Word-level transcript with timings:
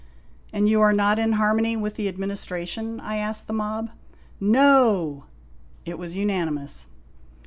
"And 0.51 0.67
you 0.67 0.81
are 0.81 0.93
not 0.93 1.19
in 1.19 1.33
harmony 1.33 1.77
with 1.77 1.93
the 1.93 2.07
Administration?" 2.07 2.99
I 2.99 3.17
asked 3.17 3.45
the 3.45 3.53
mob." 3.53 3.91
No!" 4.57 5.25
It 5.85 5.99
was 5.99 6.15
unanimous. 6.15 6.87